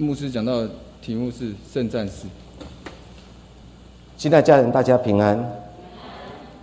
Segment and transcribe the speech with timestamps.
[0.00, 0.70] 牧师讲到的
[1.02, 2.26] 题目是圣战士。
[4.16, 5.38] 亲爱家人，大家平安。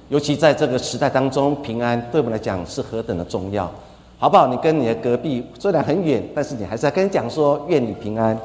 [0.10, 3.72] 尤其在这个时代当中，平安对我们来讲是何等的重要，
[4.18, 4.48] 好不好？
[4.48, 8.36] 你跟你的隔壁虽然很远，但是你还是要跟你讲说愿你平安。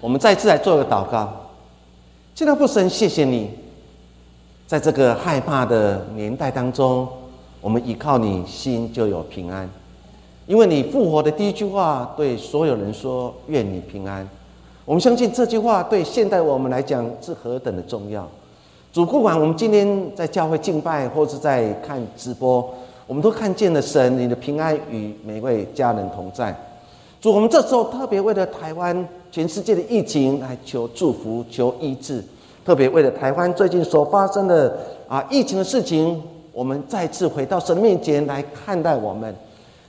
[0.00, 1.50] 我们再次来做一个祷告，
[2.36, 3.50] 亲爱父神，谢谢你，
[4.68, 7.08] 在这个害怕的年代当中，
[7.60, 9.68] 我们依靠你，心就有平安。
[10.50, 14.28] 因为你复活的第一句话对所有人说：“愿你平安。”
[14.84, 18.28] 我们相信这句话对现代我们来讲是何等的重要。
[18.92, 22.68] 主，不管我们今天在教会敬拜，或是在看直播，
[23.06, 26.52] 我们都看见了神，你的平安与每位家人同在。
[27.20, 32.20] 主，我们这时候特别为了台湾、全世界的疫情来求祝福、求医治，
[32.64, 34.76] 特别为了台湾最近所发生的
[35.06, 36.20] 啊疫情的事情，
[36.52, 39.32] 我们再次回到神面前来看待我们。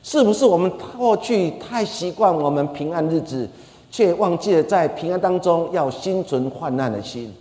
[0.03, 3.47] 是不是我们过去太习惯我们平安日子，
[3.91, 7.31] 却忘记了在平安当中要心存患难的心？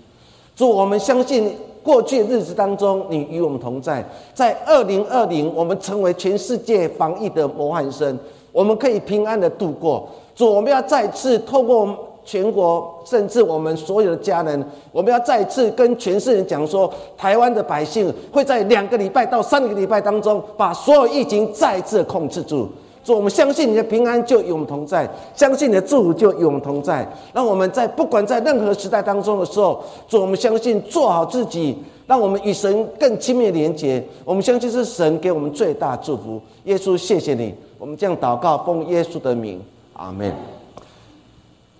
[0.54, 4.04] 主，我们相信过去日子当中你与我们同在，
[4.34, 8.18] 在二零二零我们成为全世界防疫的模范生，
[8.52, 10.08] 我们可以平安的度过。
[10.34, 12.08] 主，我们要再次透过。
[12.30, 22.68] 全国，甚至我们所有的家人，我们要再次跟全世界讲说，台湾的百姓会在两个礼拜到三个礼拜当中，把所有疫情再次控制住。
[23.02, 27.04] 主我们相信你的平安就与我们同在，相信你的祝福就与我们同在。
[27.32, 34.00] 让我们在不管在任何时代当中的时候，做我们相信做好自己，让我们与神更亲密连接。
[34.24, 36.40] 我们相信是神给我们最大祝福。
[36.64, 37.52] 耶稣，谢谢你。
[37.76, 39.60] 我们这样祷告，奉耶稣的名，
[39.94, 40.59] 阿门。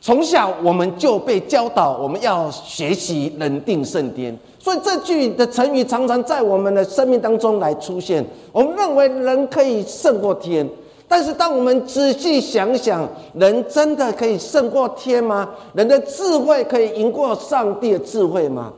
[0.01, 8.25] 从小我们就被教导，我们要学习人定胜天，所以这句的成语常常在我们的生命当中来出现。
[8.51, 10.67] 我们认为人可以胜过天，
[11.07, 15.51] 但是当我们仔细想想，人真的可以胜过天吗？
[15.75, 18.73] 人的智慧可以赢过上帝的智慧吗？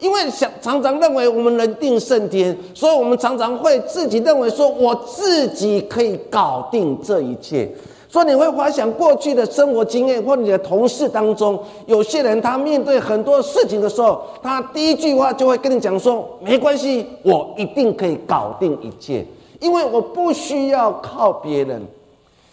[0.00, 7.70] 因为想常常认为我们人定胜天，所以我们常常会自己认为说，我自己可以搞定这一切。
[8.08, 19.26] 所以你会发想过去的生活经验，或你的同事当中，有些人他面对很多事情的时候，他第一句话就会跟你讲说：“没关系，我一定可以搞定一切，
[19.60, 21.82] 因为我不需要靠别人。”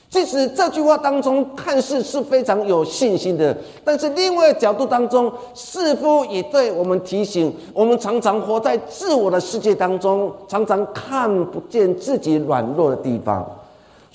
[0.07, 13.45] 即使这句话当中看似是非常有信心的，但是另外角度当中，似乎也对我们提醒：我们常常活在自我的世界当中，常常看不见自己软弱的地方。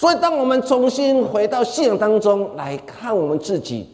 [0.01, 3.87] 所以，当我们重新回到信仰当中来看我们自己，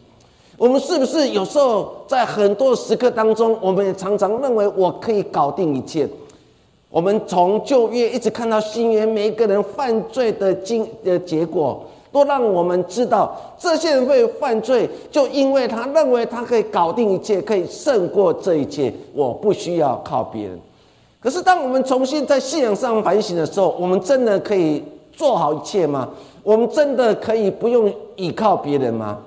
[0.57, 6.07] 我们是不是有时候在很多时刻当中，我们也常常认为我可以搞定一切？
[6.89, 20.57] 我们从旧约一直看到新约，每一个人犯罪的经的结果，都让我们知道，这些人会犯罪，就因为他认为他可以搞定一切，可以胜过这一切，我不需要靠别人。
[21.19, 24.81] 可是，当我们重新在信仰上反省的时候，我们真的可以？
[25.17, 26.07] 做好一切吗？
[26.43, 29.17] 我们真的可以不用依靠别人吗？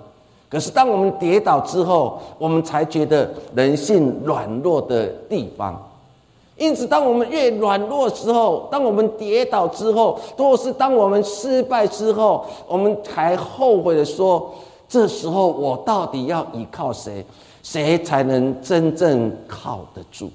[0.48, 5.78] 可是当我们跌倒之后，我们才觉得人性软弱的地方。
[6.56, 14.50] 因此，当我们越软弱时候，当我们跌倒之后，或是当我们失败之后，我们才后悔的说：
[14.88, 17.24] 这时候我到底要依靠谁？
[17.62, 20.30] 谁才能真正靠得住？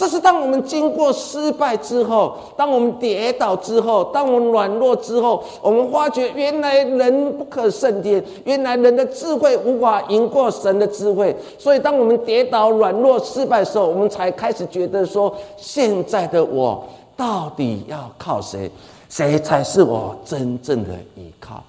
[0.00, 11.36] 这是当我们经过失败之后，当我们跌倒之后，当我们软弱之后，我们发觉原来人不可胜天，原来人的智慧无法赢过神的智慧。
[11.58, 16.82] 所以，当我们跌倒、软弱、失败的时候，我们才开始觉得说：现在的我
[17.14, 18.70] 到底要靠谁？
[19.10, 21.62] 谁才是我真正的依靠？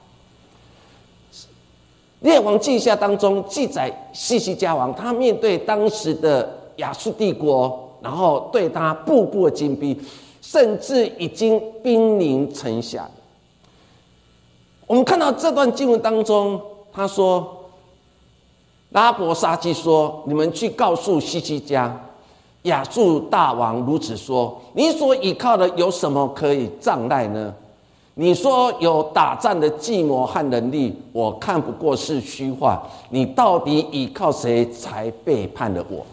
[2.22, 7.91] 列王记下当中记载，西西家王他面对当时的亚述帝国。
[8.02, 9.98] 然后对他步步紧逼，
[10.42, 13.10] 甚至已经兵临城下。
[14.88, 16.60] 我们看到这段经文当中，
[16.92, 17.48] 他说
[18.92, 21.98] ：“拉伯沙基说，你们去告诉西西家，
[22.64, 27.54] 亚述大王如此说：你所依靠的有什么可以障碍呢？
[28.16, 32.84] 你说有打仗的计谋和能力，我看不过是虚话。
[33.10, 36.06] 你到底依靠谁才背叛了我？”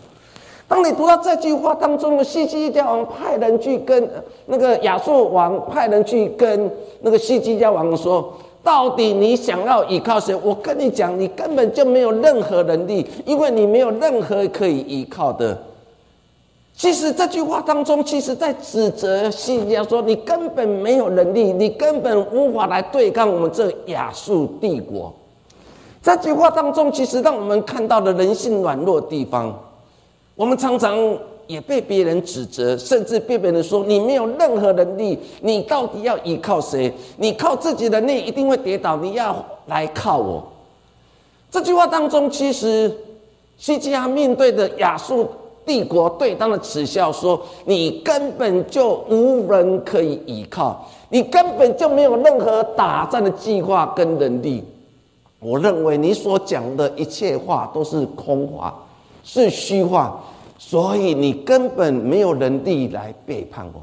[0.68, 4.08] 当你读到这句话当中的西基家王派人去跟
[4.44, 6.70] 那个亚述王派人去跟
[7.00, 8.30] 那个西基家王说
[8.62, 15.56] ：“到底你想要依靠谁？”我跟你讲，你根本就没有任何能力，因为你没有任何可以依靠的。
[16.76, 25.10] 其实这句话当中，其实在指责西西家说：“你根本没有能力，你根本无法来对抗我们这亚述帝国。”
[26.02, 29.58] 这句话当中，其实让我们看到了人性软弱的地方。
[30.38, 30.96] 我们常常
[31.48, 36.92] 也被别人指责，甚至被别人说：“你没有任何能力，你到底要依靠谁？
[37.16, 40.46] 你靠自己能力一定会跌倒，你要来靠我。”
[41.50, 42.96] 这句话当中，其实
[43.56, 45.26] 西基亚面对的亚述
[45.66, 54.62] 帝国对他的耻笑说：“你根本就无人可以依靠，你根本就没有任何打仗的计划跟能力。”
[55.42, 58.86] 我认为你所讲的一切话都是空话，
[59.22, 60.20] 是虚话，
[60.58, 63.80] 所以你根本没有能力来背叛我。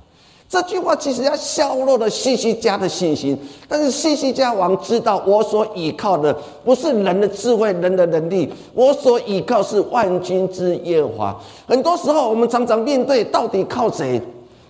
[0.48, 3.38] 这句话其实要削弱了西西家的信心，
[3.68, 6.34] 但是西西家王知道，我所依靠的
[6.64, 11.40] 不是人的智慧、人的能力，我所依靠是万军之耶和华。
[11.68, 14.22] 很多时候，我们常常面对到底靠谁？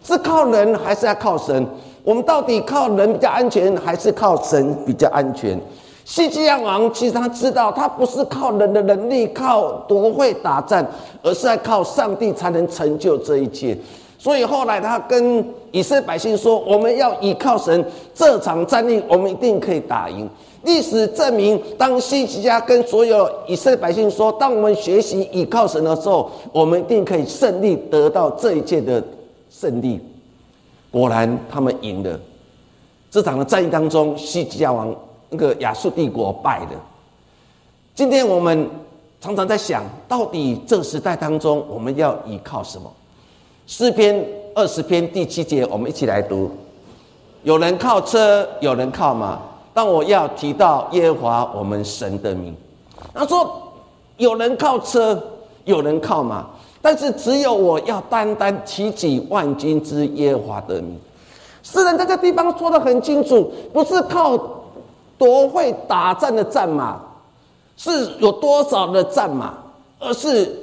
[0.04, 1.68] 是靠人还是要靠神？
[2.04, 5.60] 我们到底靠人比较安全，还是靠神比较安全？
[6.06, 10.86] 西基亚王其实他知道，他不是靠人的能力，靠多会打仗，
[11.24, 13.76] 而是在靠上帝才能成就这一切。
[14.20, 20.30] 所以后来他跟以色列百姓说：“我们要依靠神，这场战役我们一定可以打赢。”
[20.62, 29.04] 历史证明，当西吉亚跟所有以色列百姓说：“当我们学习依靠神的时候，我们一定可以胜利，得到这一切的
[29.50, 30.00] 胜利。”
[30.92, 32.20] 果然，他们赢了。
[33.10, 34.96] 这场的战役当中，西吉亚王。
[35.36, 36.76] 那个亚述帝国败的。
[37.94, 38.70] 今天我们
[39.20, 42.90] 常常在想，到底这时代当中，我们要依靠什么？
[43.68, 46.50] 诗篇二十篇第七节，我们一起来读：
[47.44, 49.38] 有人靠车，有人靠马，
[49.74, 52.56] 但我要提到耶和华我们神的名。
[53.14, 53.62] 他说：
[54.16, 55.22] 有人靠车，
[55.66, 56.46] 有人靠马，
[56.82, 60.98] 但是只有我要单单提起万军之耶和华的名。
[61.62, 64.40] 诗人在这地方说的很清楚，不是靠。
[65.18, 67.00] 多会打仗的战马，
[67.78, 69.54] 是有多少的战马，
[70.00, 70.54] 而是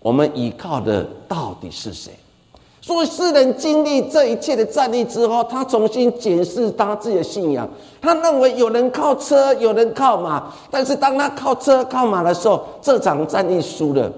[0.00, 2.12] 我们依靠的到底是谁？
[2.80, 7.68] 所以世人经历这一切的战役之后，他重新检视他自己的信仰。
[8.00, 14.10] 他认为有人靠车，有人靠马，但是当他靠车靠马的时候，这场战役输了。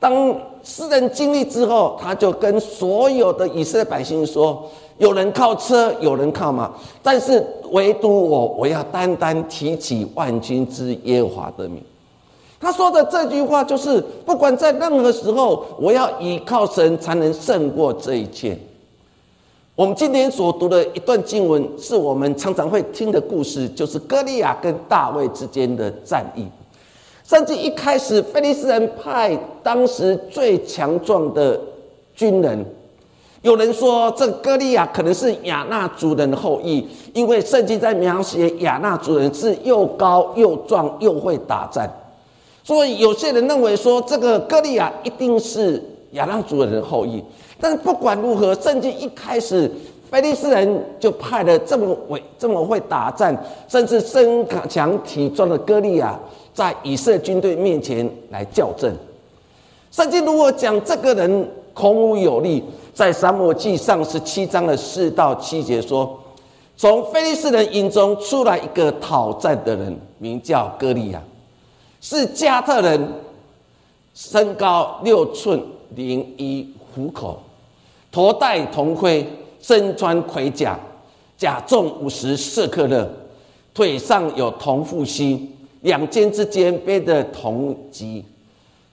[0.00, 4.68] 当世人经历之后，他就跟所有的以色列百姓说。
[4.98, 6.70] 有人靠车，有人靠马，
[7.02, 11.82] 但是唯独我，我要单单提起万军之耶和华的名。
[12.60, 18.58] 他说的这句话就是：不管在任何时候，我要依靠神，才能胜过这一切。
[19.76, 26.44] 我们今天所读的一段经文，是我们常常会听的故事，就是歌利亚跟大卫之间的战役。
[27.22, 31.60] 甚至一开始，菲利斯人派当时最强壮的
[32.16, 32.66] 军人。
[33.42, 41.88] 有人说，这歌利亚可能是亚纳族人的后裔，因为圣经在描写亚纳族人是又高又壮又会打仗，
[42.64, 45.80] 所以有些人认为说，这个歌利亚一定是
[46.12, 47.22] 亚纳族人的后裔。
[47.60, 49.70] 但是不管如何，圣经一开始，
[50.10, 53.36] 菲利斯人就派了这么伟、这么会打仗，
[53.68, 56.18] 甚至身强体壮的歌利亚，
[56.52, 58.92] 在以色列军队面前来校正。
[59.92, 62.64] 圣经如果讲这个人孔武有力。
[62.98, 66.18] 在沙漠记上十七章的四到七节说，
[66.76, 71.22] 从菲利士人营中出来一个讨战的人，名叫哥利亚，
[72.00, 73.08] 是加特人，
[74.14, 75.62] 身高六寸
[75.94, 77.40] 零一虎口，
[78.10, 79.24] 头戴铜盔，
[79.60, 80.76] 身穿盔甲，
[81.36, 83.08] 甲重五十四克勒，
[83.72, 85.48] 腿上有铜护膝，
[85.82, 88.24] 两肩之间背着铜戟，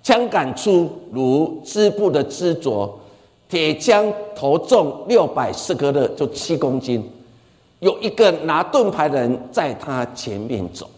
[0.03, 2.99] 枪杆粗如织布的织着。
[3.47, 7.07] 铁枪头重六百四克的，就七公斤。
[7.79, 10.89] 有一个拿盾牌的人在他前面走。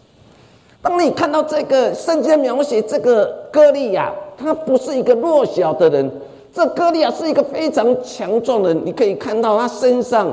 [0.80, 6.10] 当你看到这个圣经描写这个歌利亚，他不是一个弱小的人，
[6.54, 8.82] 这歌利亚是一个非常强壮的人。
[8.84, 10.32] 你可以看到他身上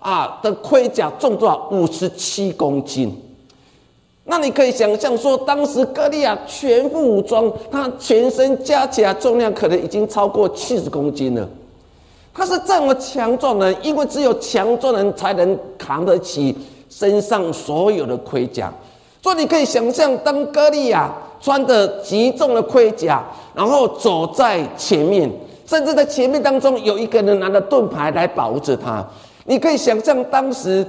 [0.00, 1.68] 啊的盔甲重多少？
[1.70, 3.16] 五十七公斤。
[4.24, 11.48] 那你可以想象说，当时歌利亚全副武装，他全身加起来重量可能已经超过七十公斤了。
[12.32, 16.56] 他是这么强壮的，因为只有强壮人才能扛得起
[16.88, 18.72] 身上所有的盔甲。
[19.20, 25.28] 所以你可以想象，当歌利亚穿着极重的盔甲，然后走在前面，
[25.66, 29.04] 甚至在前面当中有一个人拿着盾牌来保护着他。
[29.46, 30.86] 你可以想象当时。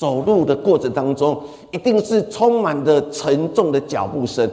[0.00, 1.38] 走路的过程当中，
[1.72, 4.50] 一定是充满着沉重的脚步声，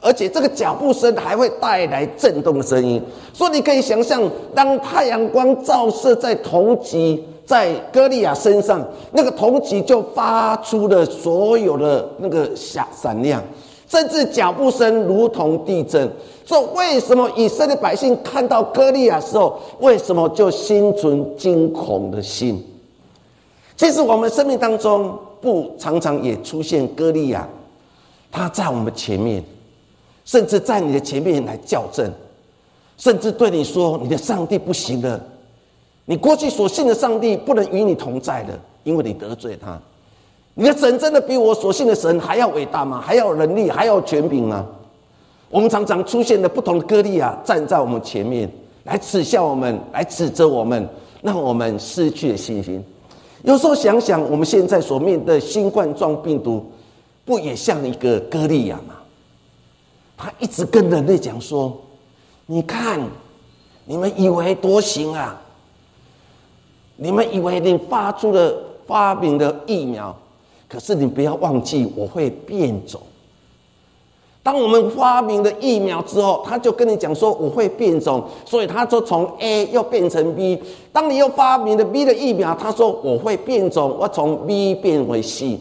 [0.00, 2.98] 而且这个脚步声还会带来震动的声音。
[3.34, 4.22] 所以你可以想象，
[4.54, 13.42] 当太阳光照射在铜级在歌利亚身上，那个铜级就发出了所有的那个闪闪亮，
[13.86, 16.10] 甚至脚步声如同地震。
[16.46, 22.64] 说为什么以色列百姓看到歌利亚时候，为什么就心存惊恐的心？
[23.76, 27.46] 其实我们生命当中不常常也出现歌利亚，
[28.32, 29.44] 他在我们前面，
[30.24, 32.10] 甚至在你的前面来校正，
[32.96, 35.20] 甚至对你说你的上帝不行了，
[36.06, 39.78] 你过去所信的上帝不能与你同在了，因为你得罪他。
[40.54, 42.98] 你的神真的比我所信的神还要伟大吗？
[42.98, 44.66] 还要能力，还要权柄吗？
[45.50, 48.50] 我们常常出现的不同的歌利亚站在我们前面，
[48.84, 50.88] 来耻笑我们，来指责我们，
[51.20, 52.82] 让我们失去了信心。
[53.46, 56.68] 有时候想想，我们现在所面对新冠状病毒，
[57.24, 58.94] 不也像一个歌利亚吗？
[60.16, 61.80] 他一直跟人类讲说
[62.46, 63.00] ：“你看，
[63.84, 65.40] 你们以为多行啊？
[66.96, 68.52] 你们以为你发出了
[68.84, 70.16] 发明的疫苗，
[70.68, 73.00] 可是你不要忘记，我会变种。”
[74.46, 80.56] 当我们发明了疫苗之后，他就跟你讲说我会变种，所以他就从 A 又变成 B。
[80.92, 85.58] 当你又发明了 B 的疫苗，他说我会变种，我从 B 变为 C。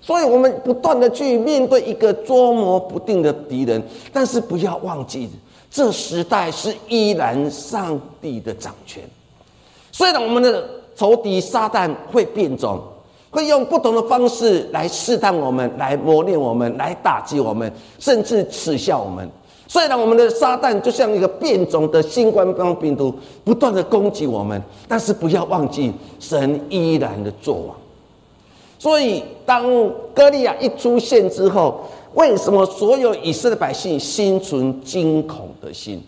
[0.00, 5.28] 所以我们不断的去面对一个捉摸不定的敌人，但是不要忘记，
[5.68, 9.02] 这时代是依然上帝的掌权。
[9.90, 10.64] 虽然我们的
[10.94, 12.80] 仇敌撒旦会变种。
[13.30, 19.28] 会用不同的方式来试探我们，来磨练我们，来打击我们，甚至耻笑我们。
[19.66, 27.76] 虽然我们的撒旦就像一个变种的新冠状病毒，不断的攻击我们，但是不要忘记，神依然的作王。
[28.78, 29.64] 所以，当
[30.14, 36.02] 歌利亚一出现之后，为什么所有以色列百姓心存惊恐的心？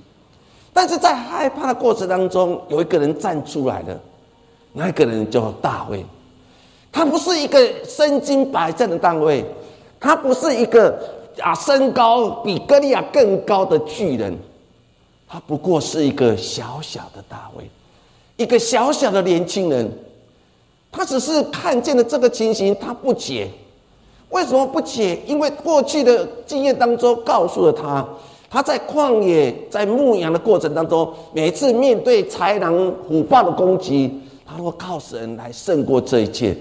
[0.72, 4.00] 但是在害怕的过程当中，有一个人站出来了，
[4.72, 6.02] 那个人叫大卫。
[6.92, 9.44] 他不是一个身经百战的单位，
[10.00, 10.98] 他不是一个
[11.40, 14.36] 啊身高比歌利亚更高的巨人，
[15.28, 17.64] 他不过是一个小小的大卫，
[18.36, 19.90] 一个小小的年轻人，
[20.90, 23.48] 他只是看见了这个情形，他不解，
[24.30, 25.16] 为什么不解？
[25.26, 28.04] 因为过去的经验当中告诉了他，
[28.50, 36.56] 他在旷野在牧羊的过程当中，每次面对豺狼虎豹的攻击，他都靠神来胜过这一切。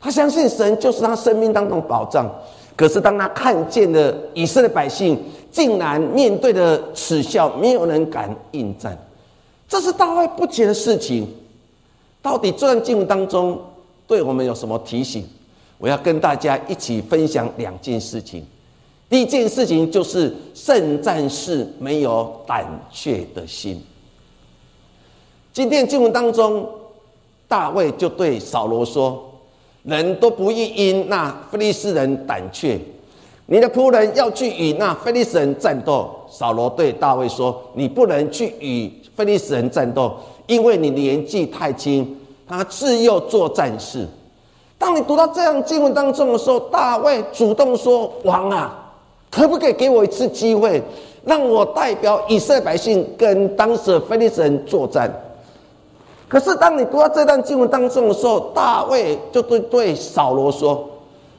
[0.00, 2.26] 他相信神就是他生命当中保障，
[2.74, 8.96] 可是当他看见了以色列百姓竟然面对的耻笑，没有人敢应战，
[9.68, 11.28] 这是大卫不解的事情。
[12.22, 13.60] 到底这段经文当中
[14.06, 15.28] 对我们有什么提醒？
[15.76, 18.42] 我要跟大家一起分享两件事情。
[19.08, 23.84] 第一件事情就是圣战士没有胆怯的心。
[25.52, 26.66] 今天经文当中，
[27.46, 29.26] 大卫就对扫罗说。
[29.82, 32.78] 人都不易因那菲利斯人胆怯，
[33.46, 36.10] 你的仆人要去与那菲利斯人战斗。
[36.28, 40.14] 扫罗对大卫说：“你不能去与菲利斯人战斗，
[40.46, 44.06] 因为你年纪太轻，他自幼做战士。”
[44.78, 48.92] 当你读到这样经文当中的时候，大卫主动说：“王啊，
[49.30, 50.82] 可不可以给我一次机会，
[51.24, 55.12] 让我代表以色列百姓跟当时的菲利斯人作战？”
[56.30, 60.88] 可是，当你读到这段经文当中的时候，大卫就对对扫罗说：“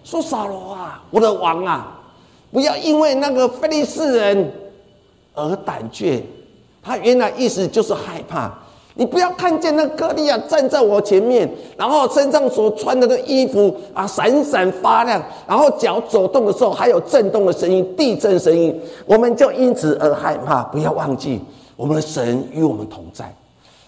[0.04, 1.98] 说扫罗啊，我的王啊，
[2.52, 4.52] 不要因为那个非利士人
[5.34, 6.22] 而胆怯。
[6.84, 8.52] 他原来意思就是害怕。
[8.96, 20.64] 你不要看见那歌利亚站在我前面，然后身上所穿的那衣服啊闪闪发亮，然后脚走动的时候还有震动的声音、地震声音，我们就因此而害怕。
[20.66, 21.40] 不要忘记，
[21.78, 23.34] 我们的神与我们同在。”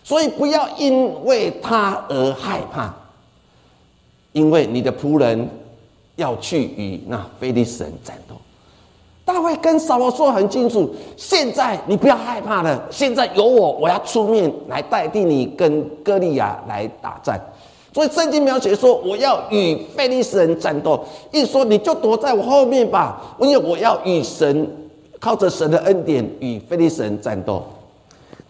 [0.03, 2.93] 所以不要因为他而害怕，
[4.33, 5.49] 因为你的仆人
[6.17, 8.35] 要去与那非利士人战斗。
[9.25, 17.39] 大卫跟扫罗说很清楚：现在你不要害怕了，现在有我，我要出面来代替你跟歌利亚来打战。
[17.93, 24.67] 所以圣经描写说：我要与非利士人战斗，意思说你就躲在我后面吧，因为我要与神
[25.21, 27.63] 靠着神的恩典与非利士人战斗。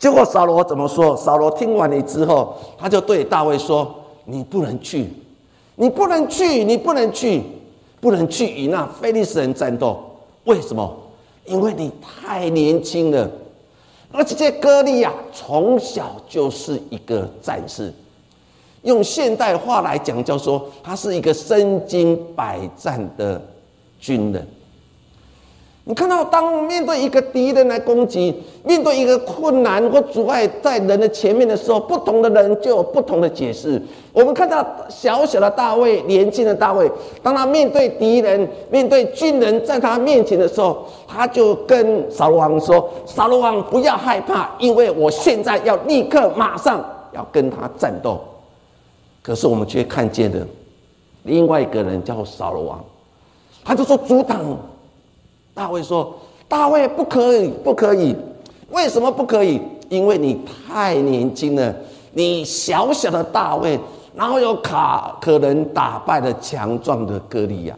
[0.03, 1.15] 结果扫罗怎么说？
[1.15, 3.89] 扫罗听完你之后，他就对大卫说
[4.27, 5.07] ：“你不能去，
[5.77, 7.41] 你不能去，你不能去，
[8.01, 9.97] 不能去与那非利士人战斗。
[10.43, 10.93] 为什么？
[11.45, 13.31] 因为你太年轻了，
[14.11, 17.93] 而且这歌利亚从小就是一个战士，
[18.81, 23.41] 用现代话来讲，叫做他是一个身经百战的
[24.01, 24.45] 军人。
[25.85, 33.81] 你看到，当面对一个敌人来攻击，面对一个困难或阻碍在人的前面的时候，不同的人就有不同的解释。
[34.13, 36.89] 我们看到小小的大卫，年轻的大卫，
[37.21, 48.21] 当他面对敌人、面对军人在他面前的时候，他就跟扫罗王说：“扫罗王，不要害怕，因为我现在要立刻马上要跟他战斗。”
[49.21, 50.47] 可是我们却看见了
[51.23, 52.81] 另外一个人叫扫罗王，
[53.65, 54.39] 他就说阻挡。
[55.53, 56.15] 大卫说
[56.49, 58.15] ：“大卫不可以，不可以，
[58.71, 59.61] 为什么不可以？
[59.89, 61.75] 因为你太年轻了，
[62.11, 63.79] 你小小的大卫，
[64.15, 67.77] 然后有卡可能打败了强壮的歌利亚，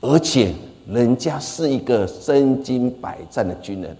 [0.00, 0.52] 而且
[0.88, 3.96] 人家是一个身经百战的军人。”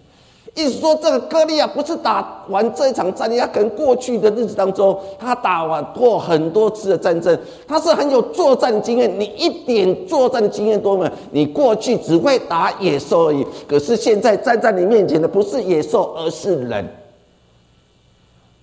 [0.54, 9.20] 意思说，这个歌利亚不是打完这一场战役，他可能过去的日子当中，他打完过很多次的战争，他是很有作战经验。
[9.20, 13.46] 你一点作战经验都没有，你过去只会打野兽而已。
[13.68, 16.88] 可是现在站在你面前的不是野兽，而是人。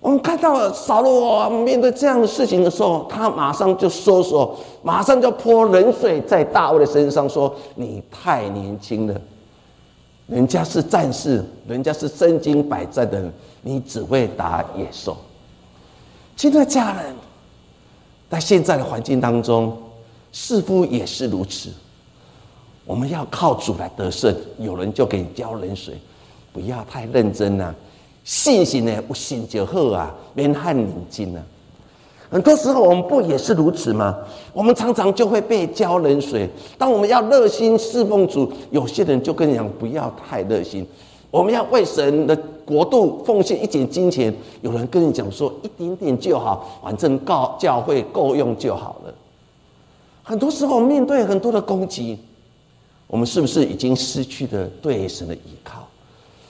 [0.00, 9.14] 我们看到扫罗王面对这样的事情的时候，他马上就收手，马上就泼冷水在大卫的身上，说：“你太年轻了。”
[10.26, 15.16] 人家是战士，人家是身经百战的人，你只会打野兽。
[16.34, 17.14] 亲爱的家人，
[18.28, 19.76] 在现在的环境当中，
[20.32, 21.70] 似乎也是如此。
[22.84, 25.96] 我们要靠主来得胜，有人就给你浇冷水，
[26.52, 27.74] 不要太认真了。
[28.24, 31.42] 信心呢，不信就好啊，免汗拧筋啊。
[32.28, 34.16] 很多时候我们不也是如此吗？
[34.52, 36.48] 我们常常就会被浇冷水。
[36.76, 40.84] 当我们要热心侍奉主，有些人就跟你讲不要太热心。
[41.30, 49.14] 我们要为神的国度奉献一点金钱，有人跟你讲说一点点就好，反正告教会够用就好了。
[50.22, 52.18] 很多时候面对很多的攻击，
[53.06, 55.86] 我们是不是已经失去了对神的依靠？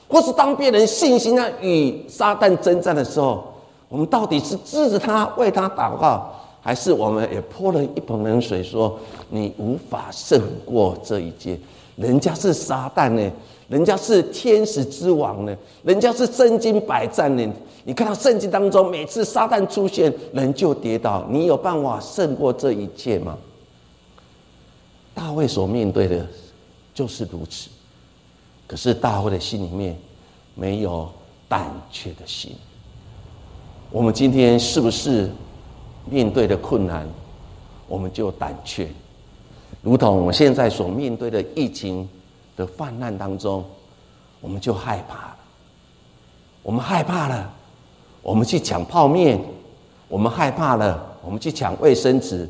[0.09, 3.53] 或是当别人信心啊与撒旦征战的时候？
[3.89, 8.99] 我们到底是支持他为他祷告，还是我们也泼了一盆冷水，说
[9.31, 11.59] 你无法胜过这一切？
[11.97, 13.33] 人家是撒旦呢，
[13.69, 17.53] 人家是天使之王呢，人家是身经百战呢。
[17.85, 21.25] 你看到圣经当中，每次撒旦出现，人就跌倒。
[21.31, 23.39] 你有办法胜过这一切吗？
[25.15, 26.27] 大卫所面对的
[26.93, 27.71] 就是如此。
[28.67, 29.97] 可是大卫的心里面
[30.57, 31.09] 没有
[31.49, 32.55] 胆怯的心。
[33.97, 35.33] 我们今天是不是
[36.05, 37.09] 面对的困难，
[37.89, 38.87] 我们就胆怯？
[39.81, 42.07] 如同我现在所面对的疫情
[42.59, 43.65] 的泛滥当中，
[44.43, 45.37] 我们就害怕了。
[46.63, 47.51] 我们害怕了，
[48.21, 49.39] 我们去抢泡面；
[50.09, 52.47] 我们害怕了，我们去抢卫生纸；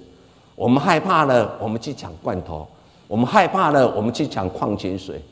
[0.57, 2.67] 我们害怕了，我们去抢罐头；
[3.07, 5.23] 我们害怕了，我们去抢矿泉水。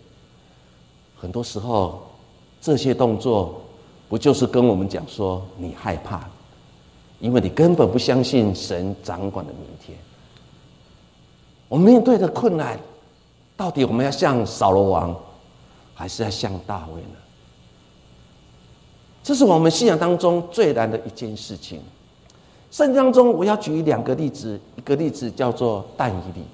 [1.16, 2.00] 很多时候，
[2.60, 3.60] 这些动作。
[4.14, 6.20] 不就是跟我们讲说你害怕，
[7.18, 9.98] 因为你根本不相信神掌管的明天。
[11.66, 12.78] 我们面对的困难，
[13.56, 15.12] 到底我们要像扫罗王，
[15.94, 17.18] 还是要像大卫呢？
[19.24, 21.80] 这是我们信仰当中最难的一件事情。
[22.70, 26.44] 圣经当中，我要举两个例子，一个例子叫做但以理。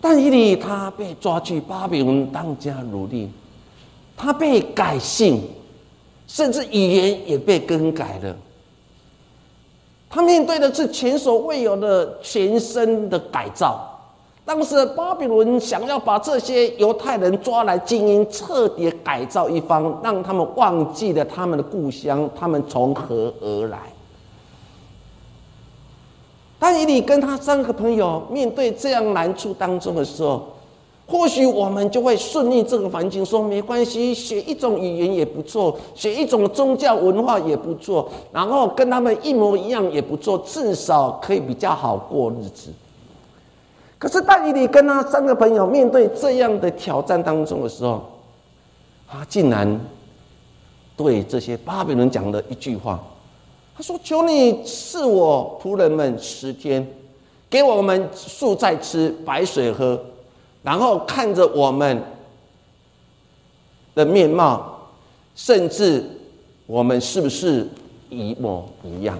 [0.00, 3.30] 但以理他被抓去巴比伦当家奴隶。
[4.16, 5.48] 他被改姓，
[6.28, 8.36] 甚至语言也被更改了。
[10.08, 13.98] 他面对的是前所未有的全身的改造。
[14.44, 23.78] 当时巴比伦想要把这些犹太人抓来精英，彻底改造一方，让他们忘记了他们的故乡，他们从何而来。
[26.58, 30.46] 但以你跟他三个朋友面对这样难处当中的时候。
[31.10, 42.70] 或许我们就会顺应这个环境，说没关系，学一种语言也不错，学一种宗教文化也不错，然后跟他们一模一样也不错，至少可以比较好过日子。
[43.98, 48.02] 可是大以里跟他三个朋友面对这样的挑战当中的时候，
[49.08, 49.80] 他竟然
[50.94, 53.02] 对这些巴比伦讲了一句话
[53.74, 56.86] ：“他说，求你赐我仆人们十天，
[57.48, 59.98] 给我们素菜吃，白水喝。”
[60.62, 62.02] 然后看着我们
[63.94, 64.78] 的面貌，
[65.34, 66.04] 甚至
[66.66, 67.66] 我们是不是
[68.10, 69.18] 一模一样？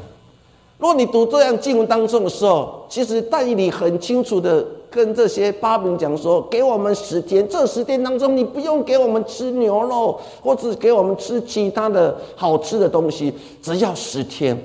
[0.79, 14.57] 如果你读这样经文当中的时候，其实但以理很清楚的跟这些巴比讲说：给我们十天，这十天当中，你不用给我们吃牛肉，或者给我们吃其他的好吃的东西，只要十天，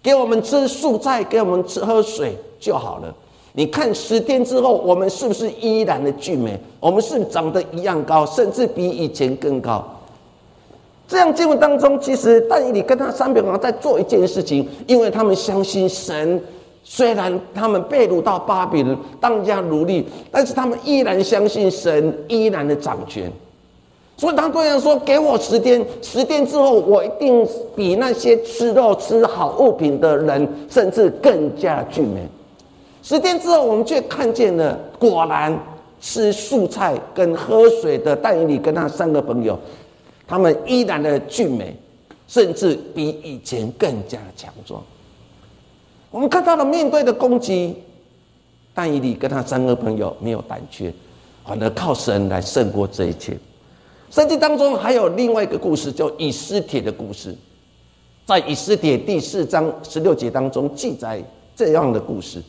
[0.00, 3.12] 给我们吃素菜，给我们吃喝水就好了。
[3.54, 6.58] 你看十天之后，我们是不是依然的俊美？
[6.80, 9.84] 我们是长得一样高，甚至比以前更高。
[11.06, 16.42] 这样经文当中，其实但你跟他三表王在做一件事情，因为他们相信神。
[16.84, 23.30] 虽然他们被掳到巴比伦当家奴隶，但是他们依然相信神，依然的掌权。
[24.16, 32.26] 所以他这样说：“给我十天，十天之后，我一定比那些吃肉吃好物品的人，甚至更加俊美。”
[33.02, 35.58] 十天之后，我们却看见了，果然
[36.00, 39.58] 吃素菜跟喝水的但以理跟他三个朋友，
[40.26, 41.76] 他们依然的俊美，
[42.28, 44.80] 甚至比以前更加强壮。
[46.12, 47.74] 我们看到了面对的攻击，
[48.72, 50.94] 但以理跟他三个朋友没有胆怯，
[51.44, 53.36] 反而靠神来胜过这一切。
[54.10, 57.34] 圣经当中还有另外一个故事，叫以斯帖的故事，
[58.24, 61.20] 在以斯帖第四章十六节当中记载
[61.56, 62.40] 这样的故事。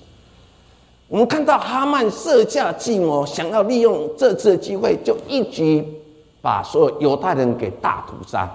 [1.14, 5.88] 我们看到哈曼设下计谋，想要利用这次机会，就一举
[6.42, 8.52] 把所有犹太人给大屠杀。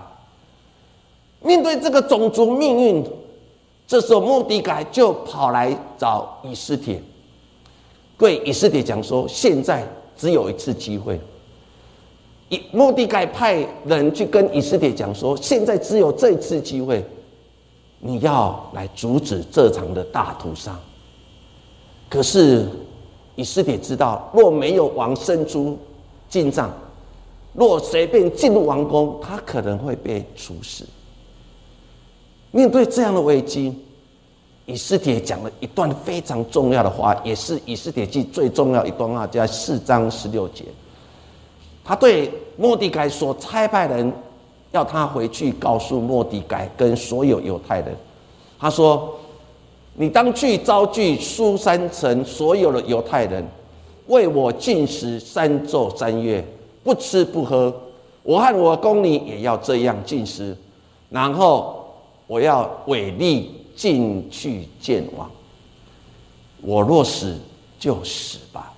[1.41, 3.05] 面对这个种族命运，
[3.87, 7.01] 这时候莫迪改就跑来找以斯帖，
[8.19, 11.21] 对以斯帖讲说：“现在只有一次机会。”
[12.51, 17.05] 以莫迪改派人去跟以斯帖讲说：“现在只有这次机会，
[18.01, 20.77] 你要来阻止这场的大屠杀。”
[22.11, 22.67] 可是，
[23.37, 25.79] 以斯帖知道，若没有王伸出
[26.27, 26.73] 进帐，
[27.53, 30.87] 若随便进入王宫，他可能会被处死。
[32.51, 33.77] 面对这样的危机，
[34.65, 40.65] 以斯帖讲了一段非常重要的话，也是以斯帖记最重要一段话，在四章十六节。
[41.85, 44.11] 他对莫迪改所差派人，
[44.71, 47.95] 要他回去告诉莫迪改跟所有犹太人，
[48.59, 49.15] 他说。
[50.01, 53.45] 你当去招聚苏三城所有的犹太人，
[54.07, 56.45] 为我进食三昼三月，
[56.85, 57.75] 不吃不喝。
[58.23, 60.57] 我和我宫女也要这样进食，
[61.11, 61.85] 然后
[62.29, 65.29] 我要委力进去见王。
[66.61, 67.37] 我若死，
[67.81, 68.73] 就死吧。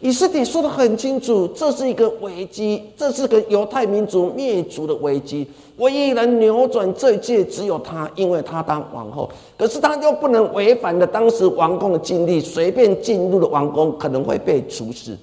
[0.00, 5.46] 以斯帖说的很清楚，这是一个危机，这是个犹太民族灭族的危机。
[5.76, 9.28] 唯一能扭转这一切，只有他，因为他当王后。
[9.58, 15.14] 可是他又不能违反了当时王宫的禁令，随便进入了王宫，可能会被处死。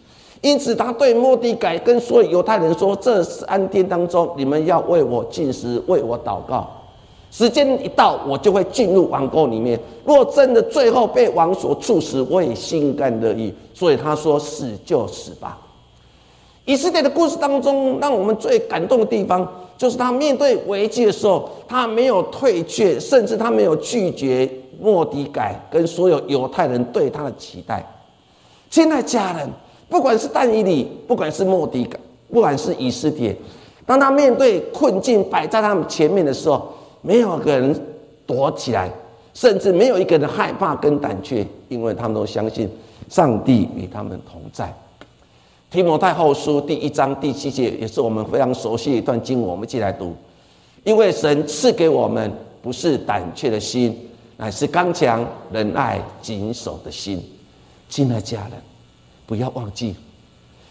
[0.41, 6.67] 因此，他对莫迪改跟所有犹太人说：“这三天当中，你们要为我进食，为我祷告。”
[7.29, 9.79] 时间一到，我就会进入王宫里面。
[10.05, 13.53] 若真的最后被王所处死，我也心甘乐意。
[13.73, 15.57] 所以他说：“死就死吧。”
[16.65, 24.49] 以色列的故事当中，让我们最感动的地方，就是他面对危机的时候，他没有退却，甚至他没有拒绝
[24.81, 27.85] 莫迪改跟所有犹太人对他的期待。
[28.69, 29.49] 亲爱家人，
[29.87, 31.99] 不管是但以理，不管是莫迪改，
[32.33, 33.35] 不管是以斯帖，
[33.85, 36.67] 当他面对困境摆在他们前面的时候，
[37.07, 37.73] 没有个人
[38.25, 38.91] 躲起来，
[39.33, 42.69] 甚至没有一个人害怕跟胆怯，因为他们都相信
[43.07, 44.73] 上帝与他们同在。
[45.71, 50.13] 提摩太后书第一章第七节也是我们非常熟悉一段经文，我们一起来读。
[50.83, 52.29] 因为神赐给我们
[52.61, 53.97] 不是胆怯的心，
[54.35, 57.23] 乃是刚强、仁爱、谨守的心。
[57.87, 58.51] 亲爱的家人，
[59.25, 59.95] 不要忘记，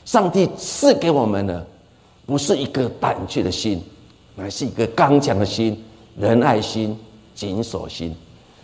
[0.05, 1.67] 上帝赐给我们的
[2.27, 3.83] 不是一个胆怯的心，
[4.35, 5.83] 乃是一个刚强的心。
[6.19, 6.97] 仁爱心、
[7.35, 8.15] 谨守心。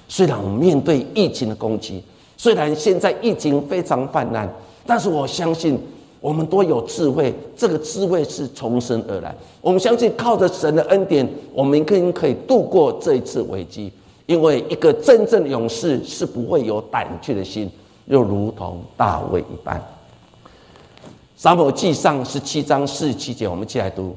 [0.08, 2.02] 虽然我们面对疫情的攻击，
[2.36, 4.48] 虽然现在疫情非常泛滥，
[4.86, 5.78] 但是我相信
[6.20, 7.34] 我们都有智慧。
[7.56, 9.34] 这个智慧是从神而来。
[9.60, 13.92] 我们相信靠着神的恩典，我们更可以度过这一次危机。
[14.26, 17.70] 因为一个真正的勇士是不会有胆怯的心，
[18.06, 19.82] 又如同大卫一般。
[21.36, 24.14] 撒母记上十七章四十七节，我们一起来读：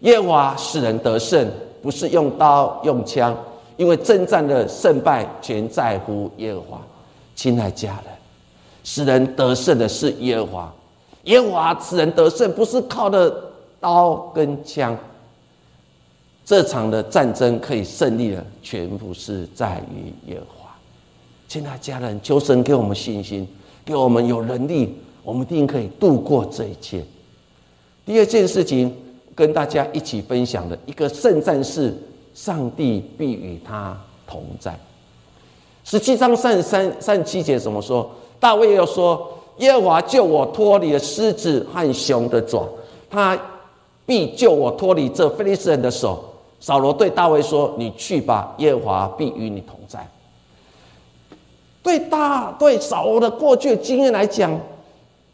[0.00, 1.48] 耶和华使人得胜。
[1.82, 3.36] 不是用刀用枪，
[3.76, 6.80] 因为征战的胜败全在乎耶和华。
[7.34, 8.14] 亲爱家人，
[8.82, 10.74] 使人得胜的是耶和华。
[11.24, 13.32] 耶和华使人得胜，不是靠的
[13.78, 14.96] 刀跟枪。
[16.44, 20.70] 这场的战争可以胜利的，全部是在于耶和华。
[21.48, 23.46] 亲爱家人，求神给我们信心，
[23.84, 27.04] 给我们有能力，我们一定可以度过这一切。
[28.04, 28.94] 第二件事情。
[29.36, 31.94] 跟大家一起分享的一个圣战士，
[32.34, 33.96] 上帝必与他
[34.26, 34.74] 同在。
[35.84, 38.10] 十七章三十三、三十七节怎么说？
[38.40, 42.66] 大卫又说：“耶和华救我脱离了狮子和熊的爪，
[43.08, 43.38] 他
[44.04, 46.24] 必救我脱离这非利士人的手。”
[46.58, 50.04] 扫罗对大卫说：“你去吧，耶和华必与你同在。”
[51.84, 54.58] 对大对扫罗的过去的经验来讲，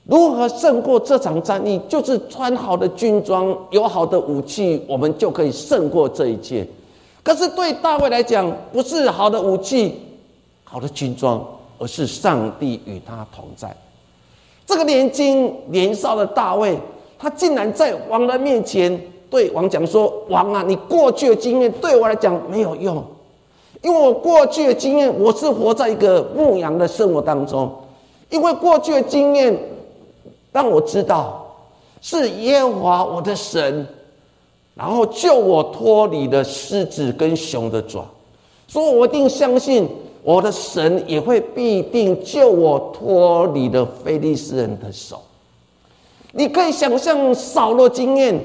[0.04, 6.66] 如何胜过这场战役，就是穿好的军装，有好的武器，我们就可以胜过这一切。
[7.22, 9.96] 可是对大卫来讲，不是好的武器、
[10.64, 11.40] 好的军装，
[11.78, 13.72] 而是上帝与他同在。
[14.66, 16.76] 这个年轻年少的大卫，
[17.16, 23.04] 他竟然在王的面前对王讲说：“王啊，你过去的经验对我来讲没有用。”
[23.82, 27.70] 因为我过去的经验，我是活在一个牧羊的生活当中。
[28.30, 29.56] 因为过去的经验
[30.52, 31.44] 让我知道，
[32.00, 33.86] 是耶和华我的神，
[34.74, 38.04] 然后救我脱离了狮子跟熊的爪，
[38.68, 39.88] 所以我一定相信
[40.22, 45.20] 我的神也会必定救我脱离了非利士人的手。
[46.32, 48.38] 你可以想象扫罗经验，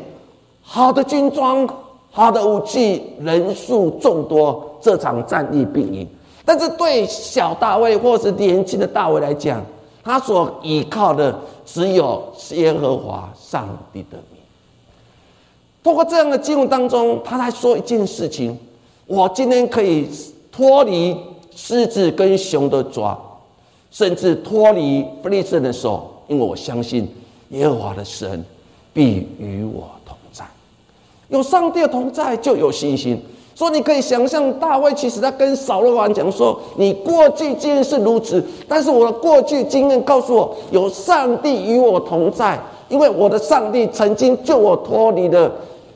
[0.62, 1.68] 好的军装。
[2.10, 6.08] 好的武器人数众多，这场战役必赢。
[6.44, 9.64] 但是对小大卫或是年轻的大卫来讲，
[10.08, 14.40] 他所依靠的只有耶和华上帝的名。
[15.84, 18.58] 通过这样的经文当中，他在说一件事情：
[19.06, 20.08] 我今天可以
[20.50, 21.14] 脱离
[21.54, 23.20] 狮子跟熊的爪，
[23.92, 27.14] 甚至脱离弗利士的手，因为我相信
[27.50, 28.46] 耶和华的神
[28.94, 30.46] 必与我同在。
[31.28, 33.22] 有上帝同在，就有信心。
[33.58, 45.52] 所以你可以想象，大卫其实他跟扫罗王讲说：“你过去经验是如此，但是我的过去经验告诉我，有上帝与我同在，因为我的上帝曾经救我脱离了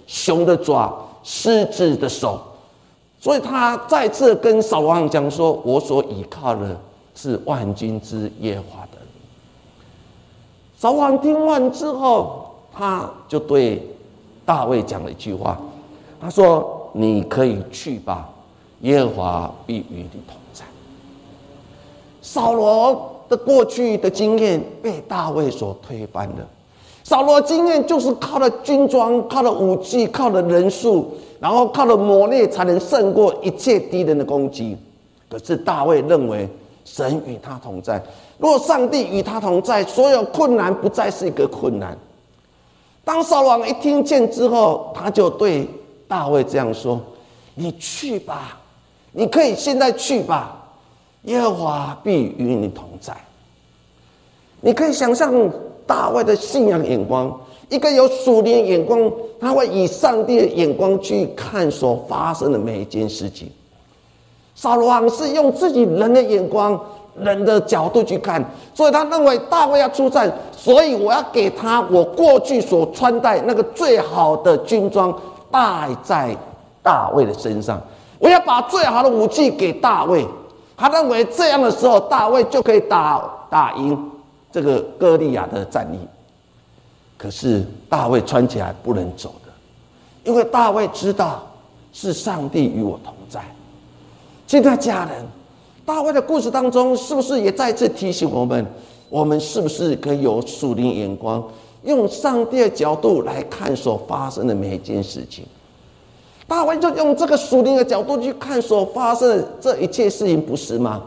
[0.08, 2.40] 熊的爪、狮子的手。”
[3.22, 6.76] 所以他再次跟扫罗王讲说：“我所依靠的
[7.14, 8.98] 是万军之耶和华的。”
[10.76, 13.88] 扫王听完之后，他就对。
[14.44, 15.56] 大卫讲了一句话，
[16.20, 18.30] 他说：“你可以去吧，
[18.82, 20.66] 耶和华必与你同在。”
[22.22, 26.48] 扫罗的过去的经验被大卫所推翻了。
[27.04, 34.78] 扫罗经验就是靠了军装、靠了武器、靠了人数，然后靠了磨练，才能胜过一切敌人的攻击。
[35.28, 36.48] 可是大卫认为
[36.86, 38.02] 神与他同在，
[38.38, 41.98] 若上帝与他同在，所有困难不再是一个困难。
[43.04, 45.68] 当扫王一听见之后，他就对
[46.12, 47.00] 大卫这样说
[47.56, 48.60] ：“你去吧，
[49.14, 50.62] 你可以现在去吧，
[51.22, 53.16] 耶和华必与你同在。”
[54.60, 55.34] 你可以想象
[55.88, 57.34] 大卫的信仰眼光，
[57.70, 63.50] 一个有属灵眼光，他会以上帝的眼光去看所发生的每一件事情。
[64.54, 66.78] 扫罗王是用自己人的眼光。
[67.20, 68.42] 人的角度去看，
[68.74, 75.14] 所以他认为大卫要出战，所以我要给他我过去所穿戴那个最好的军装
[75.52, 76.36] 戴在
[76.82, 77.82] 大卫的身上，
[78.20, 80.28] 我要把最好的武器给大卫。
[80.78, 84.12] 他认为这样的时候，大卫就可以打打赢
[84.52, 86.00] 这个歌利亚的战役。
[87.18, 89.52] 可是大卫穿起来不能走的，
[90.24, 91.44] 因为大卫知道
[91.94, 93.42] 是上帝与我同在。
[94.48, 95.26] 现在家人。
[95.84, 98.66] 大卫的故事当中，是不是也再次提醒我们：
[99.10, 101.44] 我们是不是可以有属灵眼光，
[101.84, 105.46] 用上帝的角度来看所发生的每一件事情？
[106.48, 111.02] 大卫就用这个属灵的角度去看所发生的这一切事情，不是吗？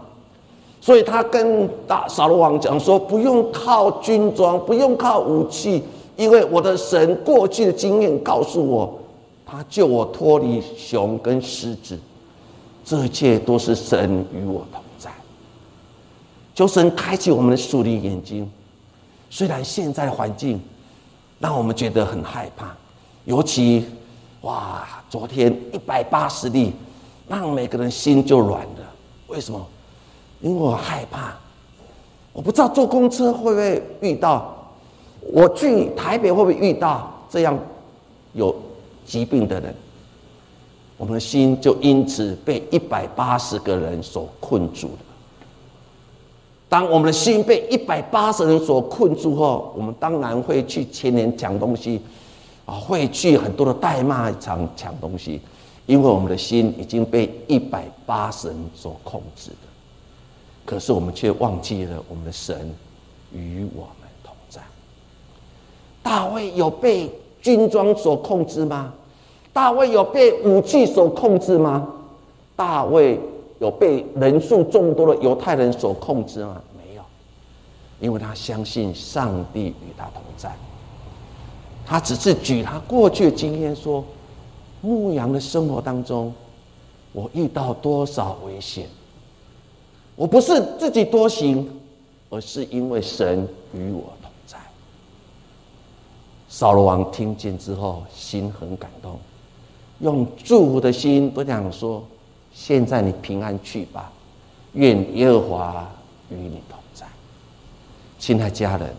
[0.81, 5.83] 所以他跟大扫罗王讲说：不用靠军装，不用靠武器，
[6.17, 8.99] 因为我的神过去的经验告诉我，
[9.47, 11.99] 他救我脱离熊跟狮子。
[12.85, 15.11] 这一切都是神与我同在，
[16.55, 18.51] 求神开启我们的属灵眼睛。
[19.31, 20.61] 虽然现在的环境
[21.39, 22.75] 让我们觉得很害怕，
[23.25, 23.85] 尤其
[24.43, 26.73] 哇，昨天一百八十例，
[27.27, 28.95] 让每个人心就软了。
[29.27, 29.67] 为什么？
[30.41, 31.35] 因为我害怕，
[32.33, 34.55] 我不知道坐公车会不会遇到，
[35.21, 37.59] 我去台北会不会遇到这样
[38.35, 38.55] 有
[39.07, 39.75] 疾病的人。
[40.97, 45.04] 我们的心就因此被一百八十个人所困住了。
[46.75, 52.01] 当我们的心被一百八十人所困住后，我们当然会去前年抢东西，
[52.67, 55.41] 啊，会去很多的代骂场抢东西，
[55.87, 59.57] 因为我们的心已经被一百八十人所控制的。
[60.65, 62.75] 可是我们却忘记了我们的神
[63.33, 64.61] 与我们同在。
[66.03, 67.09] 大卫有被
[67.41, 68.93] 军装所控制吗？
[69.53, 71.87] 大卫有被武器所控制吗？
[72.57, 73.21] 大卫
[73.65, 76.61] 有被人数众多的犹太人所控制吗？
[76.77, 77.03] 没有，
[77.99, 80.55] 因为他相信上帝与他同在。
[81.87, 84.05] 他只是举他过去的经验说：
[84.83, 86.31] 牧羊的生活当中，
[87.13, 88.87] 我遇到多少危险，
[90.15, 91.67] 我不是自己多行，
[92.29, 94.59] 而是因为神与我同在。
[96.51, 99.19] 扫罗王听见之后，心很感动，
[100.01, 102.05] 用祝福的心都讲说
[102.55, 104.11] ：“现在你平安去吧，
[104.75, 105.87] 愿耶和华
[106.31, 107.05] 与你同在。”
[108.19, 108.95] 亲爱家人，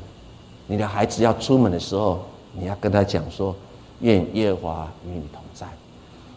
[0.68, 2.20] 你的孩子要出门的时候，
[2.52, 3.56] 你要跟他讲说
[4.02, 5.66] ：“愿耶和华与你同在。”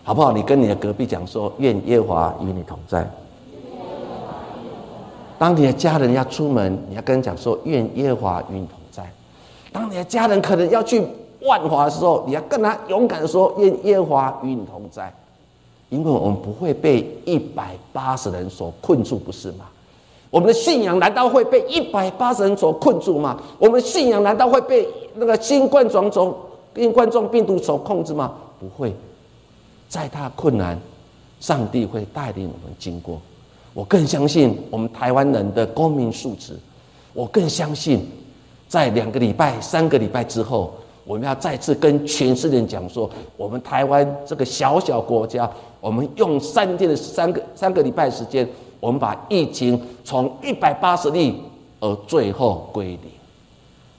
[0.04, 0.32] 好不好？
[0.32, 3.06] 你跟你的隔壁讲说：“愿耶和华与你同在。”
[5.38, 9.04] 当你的家人要出门，你要跟人讲说：“愿耶和华与你同在。”
[9.70, 11.06] 当你的家人可能要去
[11.42, 15.12] 万华的时候，你要跟他勇敢的说：“愿耶和华与你同在。”
[15.90, 19.66] 因为我们不会被一百八十人所困住，不是吗？
[20.30, 23.40] 我们的信仰难道会被一百八十人所困住吗？
[23.58, 26.36] 我们的信仰难道会被那个新冠状种
[26.74, 28.34] 新冠状病毒所控制吗？
[28.60, 28.94] 不会，
[29.88, 30.78] 再大困难，
[31.40, 33.20] 上帝会带领我们经过。
[33.72, 36.58] 我更相信我们台湾人的公民素质。
[37.14, 38.06] 我更相信，
[38.68, 40.74] 在两个礼拜、三个礼拜之后，
[41.04, 48.48] 我们要再次跟全世界讲说，我们台湾这个小小国家，我们用三天的三个三个礼拜时间，
[48.80, 51.42] 我们把疫情从一百八十例
[51.80, 53.00] 而最后归零。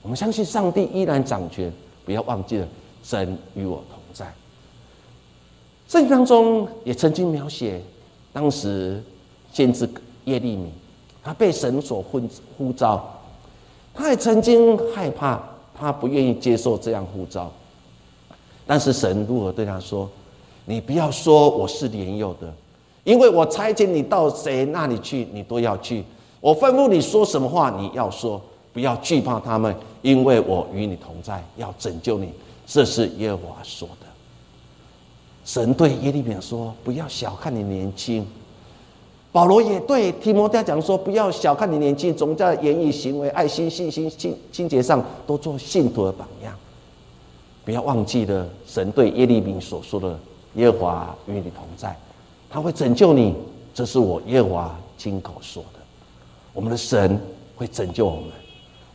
[0.02, 1.72] 我们相信上帝依然掌权，
[2.04, 2.68] 不要忘记了
[3.02, 4.26] 神与我同在。
[5.88, 7.82] 圣经当中也曾经描写
[8.32, 9.02] 当时。
[9.52, 9.84] 先知
[10.26, 10.70] 耶利米，
[11.24, 12.22] 他被神所呼
[12.56, 13.04] 呼召，
[13.92, 15.42] 他也曾经害怕，
[15.76, 17.50] 他不愿意接受这样呼召。
[18.64, 20.08] 但是神如何对他说
[20.70, 22.54] ：“你不要说我是年幼的，
[23.02, 26.04] 因为我差遣你到谁那里去，你都要去。
[26.40, 28.40] 我吩咐你说什么话，你要说，
[28.72, 32.32] 不要惧怕他们，因为我与你同在，要拯救你。”
[32.68, 34.06] 这是耶和华说的。
[35.44, 38.24] 神对耶利米说：“不要小看你年轻。”
[39.32, 46.54] 保罗也对提摩太讲说：“不要小看你年轻，总在言语、行为、爱心、信心、清清洁上，都做信徒的榜样。
[47.64, 50.16] 不要忘记了神对耶利米所说的
[50.54, 51.96] ：‘耶和华与你同在，
[52.48, 53.34] 他会拯救你。’
[53.72, 55.78] 这是我耶和华亲口说的。
[56.52, 57.20] 我们的神
[57.56, 58.30] 会拯救我们，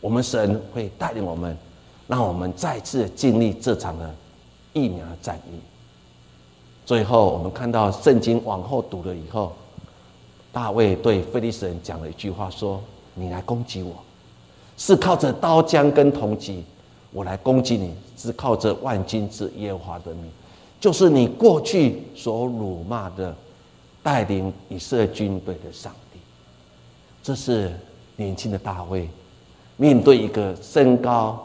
[0.00, 1.56] 我们神会带领我们，
[2.06, 4.14] 让我们再次经历这场的
[4.74, 5.58] 疫苗战役。
[6.84, 9.52] 最后，我们看到圣经往后读了以后。”
[10.52, 13.94] 大卫对菲利士人讲了一句话：“说你来攻击我，
[14.78, 16.62] 是靠着刀枪跟铜戟；
[17.12, 20.30] 我来攻击你，是靠着万军之耶和华的名，
[20.80, 23.34] 就是你过去所辱骂的
[24.02, 26.18] 带领以色列军队的上帝。”
[27.22, 27.72] 这是
[28.16, 29.08] 年轻的大卫
[29.76, 31.44] 面对一个身高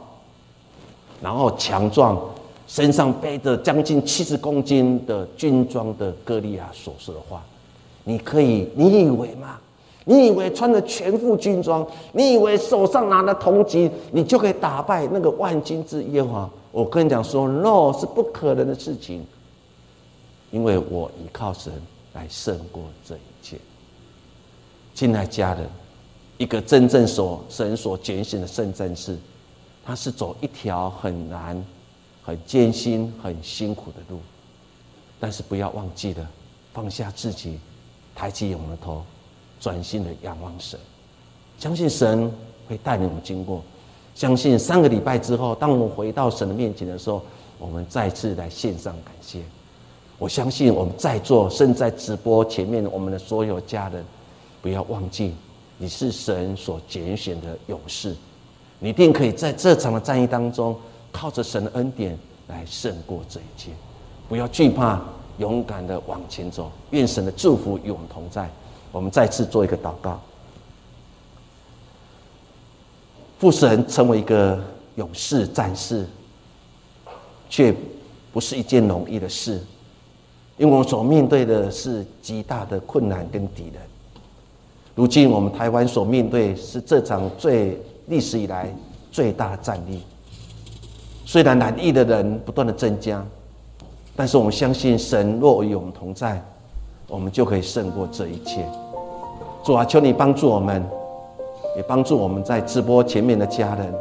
[1.22, 2.20] 然后强壮、
[2.67, 7.44] 身上背着将近七十公斤的军装的歌利亚所说的话。
[8.04, 9.60] 你可以，你以为吗？
[10.05, 16.49] 你以为穿着全副军装，你以为手上拿着铜戟，你就可以打败那个万金之耶和华？
[16.71, 19.25] 我跟你讲说，no，是不可能的事情。
[20.49, 21.71] 因为我依靠神
[22.13, 23.57] 来胜过这一切。
[24.93, 25.69] 亲爱家人，
[26.37, 29.17] 一个真正所神所拣选的圣战士，
[29.85, 31.63] 他是走一条很难、
[32.23, 34.19] 很艰辛、很辛苦的路，
[35.19, 36.29] 但是不要忘记了
[36.73, 37.59] 放下自己。
[38.13, 39.01] 抬起我们的头，
[39.62, 40.78] 专心的仰望神，
[41.60, 42.30] 相信神
[42.67, 43.63] 会带领我们经过。
[44.15, 47.21] 相信三个礼拜之后，当我们回到神的面前的时候，
[47.60, 49.39] 我们再次来献上感谢。
[50.17, 54.04] 我相信我们在座，正在直播前面，我们的所有家人，
[54.63, 55.36] 不要忘记，
[55.78, 58.15] 你是神所拣选的勇士，
[58.80, 60.76] 你一定可以在这场的战役当中，
[61.12, 63.69] 靠着神的恩典来胜过这一切。
[64.28, 65.00] 不要惧怕。
[65.38, 68.47] 勇敢的往前走，愿神的祝福与我们同在。
[68.91, 70.19] 我们再次做一个祷告。
[73.39, 74.60] 父神成为一个
[74.95, 76.06] 勇士战士，
[77.49, 77.73] 却
[78.32, 79.60] 不是一件容易的事，
[80.58, 83.82] 因为我们所面对的是极大的困难跟敌人。
[84.93, 88.73] 如今我们台湾所面对是这场最历史以来
[89.12, 90.01] 最大的战役。
[91.25, 93.25] 虽然难役的人不断的增加。
[94.13, 96.43] 但是我们相信，神若与我们同在，
[97.08, 98.69] 我们就可以胜过这一切。
[99.63, 100.83] 主啊，求你帮助我们，
[101.77, 103.93] 也帮助我们在直播前面的家人，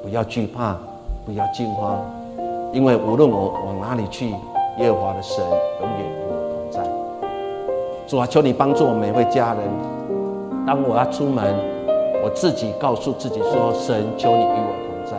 [0.00, 0.78] 不要惧怕，
[1.26, 1.98] 不要惊慌，
[2.72, 4.30] 因为无论我往哪里去，
[4.78, 5.44] 耶和华的神
[5.80, 6.88] 永远与我同在。
[8.06, 9.62] 主啊，求你帮助我们每位家人，
[10.64, 11.52] 当我要出门，
[12.22, 15.18] 我自己告诉自己说：神，求你与我同在。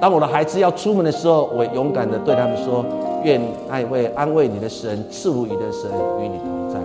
[0.00, 2.84] 当我的孩子要出门的时候，我勇敢的对他们说
[3.22, 3.40] ：“愿
[3.70, 5.88] 那位安慰你的神、赐福你的神
[6.20, 6.80] 与你同在。”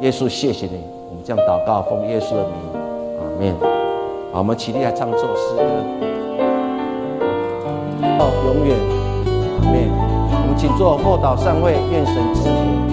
[0.00, 0.80] 耶稣，谢谢你。
[1.24, 2.52] 这样祷告，奉耶稣的名，
[3.20, 3.54] 阿门。
[4.32, 5.62] 好，我们起立来唱这首诗歌，
[8.18, 8.76] 到永远，
[9.58, 9.88] 阿门。
[10.32, 12.91] 我们请坐，后岛上位，愿神赐福。